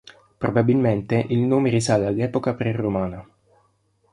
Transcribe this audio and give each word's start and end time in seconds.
Probabilmente 0.39 1.27
il 1.29 1.37
nome 1.41 1.69
risale 1.69 2.07
all'epoca 2.07 2.55
preromana. 2.55 3.23